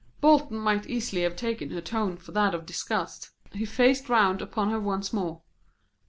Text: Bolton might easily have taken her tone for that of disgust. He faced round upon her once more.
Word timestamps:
Bolton 0.19 0.57
might 0.57 0.87
easily 0.87 1.21
have 1.21 1.35
taken 1.35 1.69
her 1.69 1.79
tone 1.79 2.17
for 2.17 2.31
that 2.31 2.55
of 2.55 2.65
disgust. 2.65 3.29
He 3.51 3.65
faced 3.65 4.09
round 4.09 4.41
upon 4.41 4.71
her 4.71 4.79
once 4.79 5.13
more. 5.13 5.43